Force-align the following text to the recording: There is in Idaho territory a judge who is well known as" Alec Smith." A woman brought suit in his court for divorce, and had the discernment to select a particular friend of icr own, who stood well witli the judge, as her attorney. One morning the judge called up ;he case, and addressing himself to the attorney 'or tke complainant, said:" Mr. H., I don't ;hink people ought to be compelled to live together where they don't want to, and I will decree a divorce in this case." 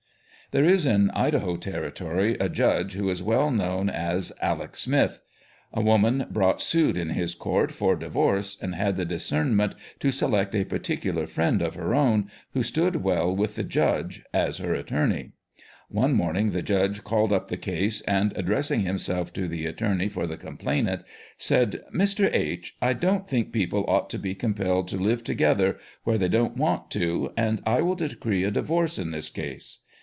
There 0.53 0.65
is 0.65 0.85
in 0.85 1.11
Idaho 1.11 1.55
territory 1.55 2.35
a 2.37 2.49
judge 2.49 2.91
who 2.95 3.09
is 3.09 3.23
well 3.23 3.51
known 3.51 3.89
as" 3.89 4.33
Alec 4.41 4.75
Smith." 4.75 5.21
A 5.71 5.79
woman 5.79 6.25
brought 6.29 6.61
suit 6.61 6.97
in 6.97 7.11
his 7.11 7.35
court 7.35 7.71
for 7.71 7.95
divorce, 7.95 8.57
and 8.61 8.75
had 8.75 8.97
the 8.97 9.05
discernment 9.05 9.75
to 10.01 10.11
select 10.11 10.53
a 10.53 10.65
particular 10.65 11.25
friend 11.25 11.61
of 11.61 11.75
icr 11.77 11.95
own, 11.95 12.29
who 12.53 12.63
stood 12.63 12.97
well 12.97 13.33
witli 13.33 13.53
the 13.53 13.63
judge, 13.63 14.23
as 14.33 14.57
her 14.57 14.73
attorney. 14.73 15.31
One 15.87 16.11
morning 16.11 16.49
the 16.49 16.61
judge 16.61 17.05
called 17.05 17.31
up 17.31 17.49
;he 17.49 17.55
case, 17.55 18.01
and 18.01 18.33
addressing 18.37 18.81
himself 18.81 19.31
to 19.35 19.47
the 19.47 19.65
attorney 19.65 20.07
'or 20.13 20.27
tke 20.27 20.39
complainant, 20.41 21.03
said:" 21.37 21.81
Mr. 21.95 22.29
H., 22.35 22.75
I 22.81 22.91
don't 22.91 23.25
;hink 23.25 23.53
people 23.53 23.85
ought 23.87 24.09
to 24.09 24.19
be 24.19 24.35
compelled 24.35 24.89
to 24.89 24.97
live 24.97 25.23
together 25.23 25.77
where 26.03 26.17
they 26.17 26.27
don't 26.27 26.57
want 26.57 26.91
to, 26.91 27.31
and 27.37 27.61
I 27.65 27.79
will 27.81 27.95
decree 27.95 28.43
a 28.43 28.51
divorce 28.51 28.99
in 28.99 29.11
this 29.11 29.29
case." 29.29 29.79